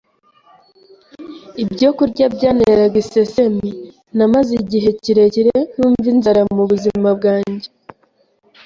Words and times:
Ibyokurya 1.63 2.25
byanteraga 2.35 2.97
isesemi, 3.03 3.69
namaze 4.17 4.51
igihe 4.61 4.89
kirekire 5.01 5.55
ntumva 5.75 6.07
inzara 6.13 6.41
mu 6.55 6.63
buzima 6.69 7.09
bwanjye 7.17 7.67